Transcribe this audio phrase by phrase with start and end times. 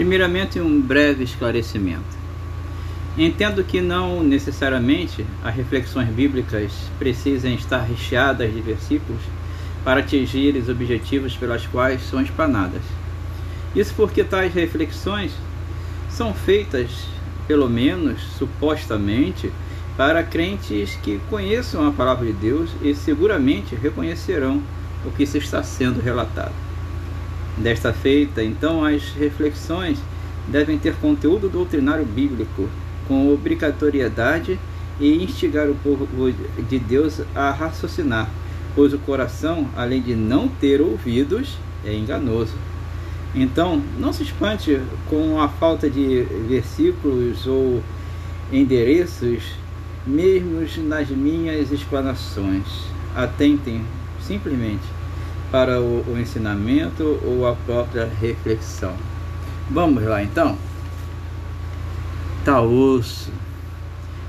[0.00, 2.16] Primeiramente, um breve esclarecimento.
[3.18, 9.20] Entendo que não necessariamente as reflexões bíblicas precisam estar recheadas de versículos
[9.84, 12.80] para atingir os objetivos pelas quais são explanadas.
[13.76, 15.32] Isso porque tais reflexões
[16.08, 16.88] são feitas,
[17.46, 19.52] pelo menos supostamente,
[19.98, 24.62] para crentes que conheçam a palavra de Deus e seguramente reconhecerão
[25.04, 26.69] o que se está sendo relatado.
[27.56, 29.98] Desta feita, então, as reflexões
[30.48, 32.68] devem ter conteúdo doutrinário bíblico,
[33.06, 34.58] com obrigatoriedade
[34.98, 36.06] e instigar o povo
[36.68, 38.28] de Deus a raciocinar,
[38.74, 42.54] pois o coração, além de não ter ouvidos, é enganoso.
[43.34, 47.82] Então, não se espante com a falta de versículos ou
[48.52, 49.42] endereços,
[50.06, 52.64] mesmo nas minhas explanações.
[53.14, 53.82] Atentem
[54.20, 54.99] simplesmente
[55.50, 58.94] para o, o ensinamento ou a própria reflexão.
[59.70, 60.56] Vamos lá então?
[62.44, 63.30] Taoso,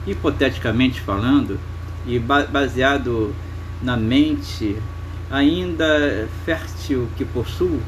[0.05, 1.59] hipoteticamente falando,
[2.05, 3.33] e baseado
[3.81, 4.77] na mente
[5.29, 7.79] ainda fértil que possuo,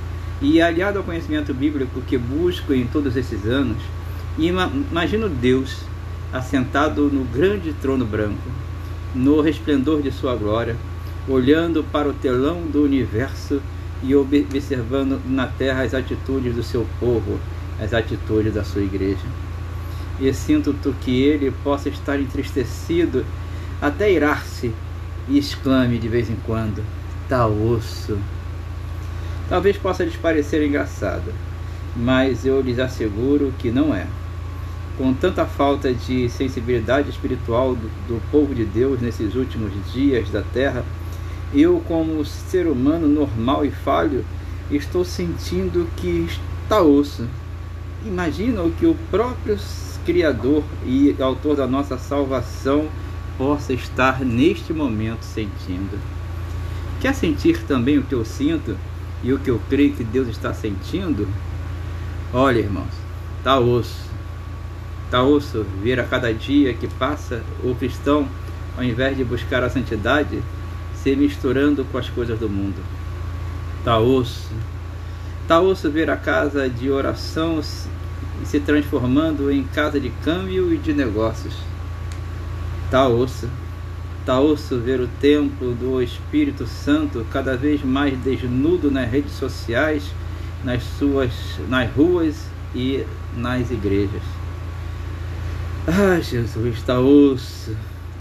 [0.41, 3.77] e aliado ao conhecimento bíblico que busco em todos esses anos,
[4.37, 5.83] imagino Deus
[6.31, 8.49] assentado no grande trono branco,
[9.13, 10.75] no resplendor de sua glória,
[11.27, 13.61] olhando para o telão do universo
[14.01, 17.39] e observando na terra as atitudes do seu povo,
[17.79, 19.25] as atitudes da sua igreja.
[20.19, 23.25] E sinto que ele possa estar entristecido
[23.81, 24.73] até irar-se
[25.27, 26.83] e exclame de vez em quando:
[27.27, 28.17] Tá osso.
[29.49, 31.33] Talvez possa lhes parecer engraçado,
[31.95, 34.07] mas eu lhes asseguro que não é.
[34.97, 40.43] Com tanta falta de sensibilidade espiritual do, do povo de Deus nesses últimos dias da
[40.53, 40.85] terra,
[41.53, 44.25] eu, como ser humano normal e falho,
[44.71, 46.27] estou sentindo que
[46.63, 47.27] está osso.
[48.05, 49.57] Imagina o que o próprio
[50.05, 52.89] Criador e autor da nossa salvação
[53.37, 55.97] possa estar neste momento sentindo.
[56.99, 58.75] Quer sentir também o que eu sinto?
[59.23, 61.27] e o que eu creio que Deus está sentindo,
[62.33, 62.93] olha, irmãos,
[63.43, 64.11] tá osso.
[65.09, 68.27] Tá osso ver a cada dia que passa o cristão,
[68.77, 70.43] ao invés de buscar a santidade,
[71.03, 72.81] se misturando com as coisas do mundo.
[73.83, 74.49] Tá osso.
[75.47, 80.93] Tá osso ver a casa de oração se transformando em casa de câmbio e de
[80.93, 81.53] negócios.
[82.89, 83.47] Tá osso
[84.23, 90.01] Está osso ver o templo do Espírito Santo cada vez mais desnudo nas redes sociais,
[90.63, 91.33] nas suas,
[91.67, 94.21] nas ruas e nas igrejas.
[95.85, 97.01] Ah, Jesus, está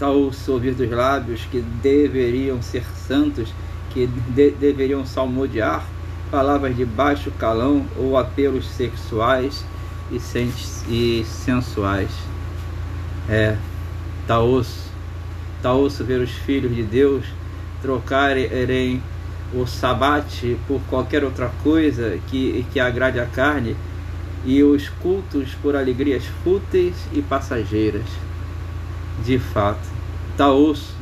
[0.09, 3.53] osso, osso ouvir dos lábios que deveriam ser santos,
[3.91, 5.85] que de, deveriam salmodiar
[6.31, 9.63] palavras de baixo calão ou apelos sexuais
[10.11, 12.09] e, sens, e sensuais.
[13.29, 13.55] É,
[14.21, 14.93] está osso
[15.63, 17.25] Taosso ver os filhos de Deus
[17.81, 19.01] trocarem
[19.53, 23.77] o sabate por qualquer outra coisa que, que agrade a carne
[24.43, 28.03] e os cultos por alegrias fúteis e passageiras.
[29.23, 29.92] De fato,
[30.37, 30.95] Taosso,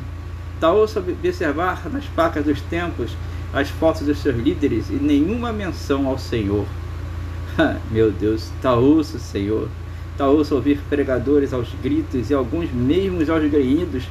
[0.60, 3.12] Taosso observar nas placas dos tempos
[3.54, 6.66] as fotos dos seus líderes e nenhuma menção ao Senhor.
[7.92, 9.68] Meu Deus, Taosso, Senhor.
[10.18, 14.04] Taosso ouvir pregadores aos gritos e alguns mesmos aos grunhidos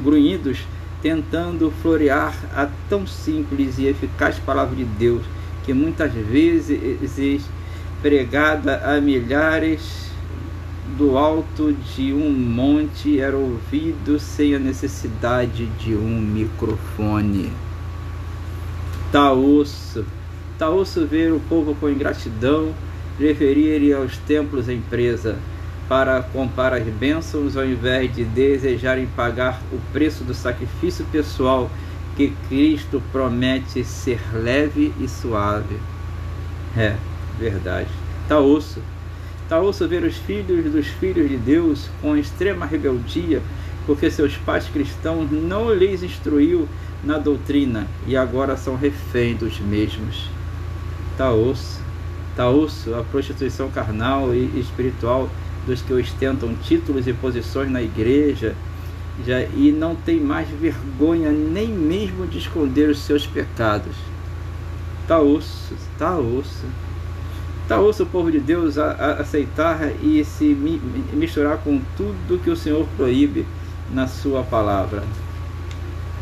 [0.00, 0.58] grunhidos,
[1.00, 5.22] tentando florear a tão simples e eficaz palavra de Deus,
[5.64, 7.42] que muitas vezes
[8.00, 10.11] pregada a milhares
[10.98, 17.52] do alto de um monte era ouvido sem a necessidade de um microfone.
[19.10, 20.04] Tá osso,
[20.58, 22.74] tá osso ver o povo com ingratidão
[23.16, 25.36] preferir aos templos em presa
[25.88, 31.70] para comprar as bênçãos ao invés de desejarem pagar o preço do sacrifício pessoal
[32.16, 35.78] que Cristo promete ser leve e suave.
[36.76, 36.96] É,
[37.38, 37.88] verdade.
[38.28, 38.80] Tá osso.
[39.48, 43.42] Tá osso ver os filhos dos filhos de Deus com extrema rebeldia,
[43.86, 46.68] porque seus pais cristãos não lhes instruiu
[47.04, 50.30] na doutrina e agora são refém dos mesmos.
[51.16, 51.80] Tá osso.
[52.34, 55.28] Tá osso a prostituição carnal e espiritual
[55.66, 58.54] dos que ostentam títulos e posições na igreja
[59.26, 63.94] já, e não tem mais vergonha nem mesmo de esconder os seus pecados.
[65.06, 65.74] Tá osso.
[67.68, 70.80] Tá osso o povo de Deus a, a aceitar e se mi,
[71.12, 73.46] misturar com tudo que o Senhor proíbe
[73.92, 75.02] na sua palavra.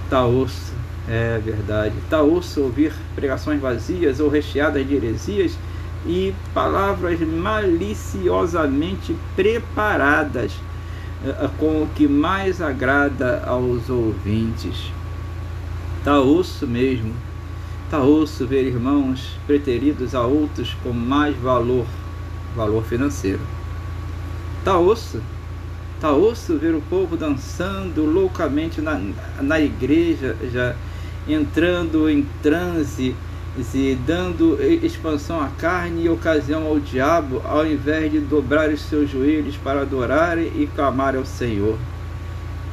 [0.08, 0.74] Tá osso,
[1.08, 1.94] é verdade.
[2.08, 5.56] Tá osso ouvir pregações vazias ou recheadas de heresias
[6.06, 10.52] e palavras maliciosamente preparadas
[11.24, 14.92] eh, com o que mais agrada aos ouvintes.
[16.02, 17.14] Tá osso mesmo,
[17.90, 21.84] tá osso ver irmãos preteridos a outros com mais valor,
[22.54, 23.40] valor financeiro.
[24.64, 25.20] Tá osso,
[26.00, 29.00] tá osso ver o povo dançando loucamente na,
[29.40, 30.76] na igreja, já
[31.28, 33.16] entrando em transe
[33.74, 39.10] e dando expansão à carne e ocasião ao diabo, ao invés de dobrar os seus
[39.10, 41.76] joelhos para adorarem e clamar ao Senhor.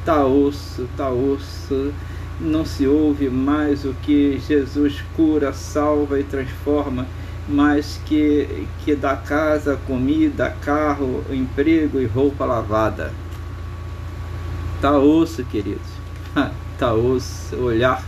[0.04, 1.92] Tá osso, tá osso,
[2.40, 7.06] não se ouve mais o que Jesus cura, salva e transforma,
[7.48, 13.12] mas que, que dá casa, comida, carro, emprego e roupa lavada.
[14.80, 15.88] Tá osso, queridos.
[16.78, 18.04] tá osso olhar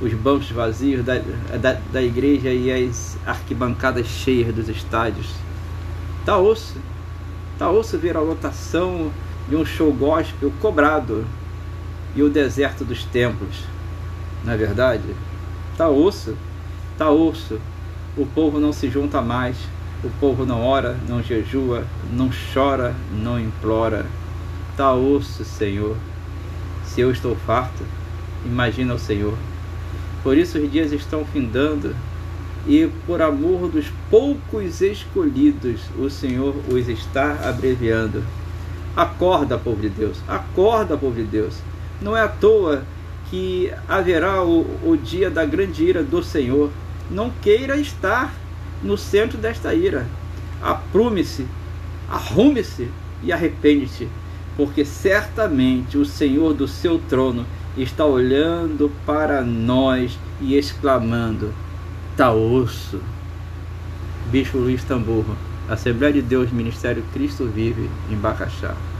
[0.00, 1.18] os bancos vazios da,
[1.60, 5.28] da, da igreja e as arquibancadas cheias dos estádios.
[6.24, 6.76] Tá osso,
[7.58, 9.10] tá osso ver a lotação
[9.48, 11.26] de um show gospel cobrado
[12.18, 13.62] e o deserto dos templos.
[14.44, 15.04] Não é verdade?
[15.76, 16.36] Tá osso,
[16.98, 17.60] tá osso.
[18.16, 19.56] O povo não se junta mais,
[20.02, 24.04] o povo não ora, não jejua, não chora, não implora.
[24.76, 25.96] Tá osso, Senhor.
[26.84, 27.84] Se eu estou farto,
[28.44, 29.38] imagina o Senhor.
[30.24, 31.94] Por isso os dias estão findando,
[32.66, 38.24] e por amor dos poucos escolhidos, o Senhor os está abreviando.
[38.96, 41.54] Acorda, povo de Deus, acorda, povo de Deus.
[42.00, 42.84] Não é à toa
[43.30, 46.70] que haverá o, o dia da grande ira do Senhor.
[47.10, 48.34] Não queira estar
[48.82, 50.06] no centro desta ira.
[50.62, 51.46] Aprume-se,
[52.08, 52.88] arrume-se
[53.22, 54.08] e arrepende-te,
[54.56, 57.44] porque certamente o Senhor do seu trono
[57.76, 61.52] está olhando para nós e exclamando:
[62.16, 63.00] Tá osso.
[64.30, 65.36] Bispo Luiz Tamburro,
[65.68, 68.74] Assembleia de Deus, Ministério Cristo Vive, em Bacaxá.